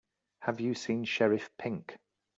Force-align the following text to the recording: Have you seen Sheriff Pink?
Have 0.39 0.59
you 0.59 0.73
seen 0.73 1.05
Sheriff 1.05 1.51
Pink? 1.59 1.99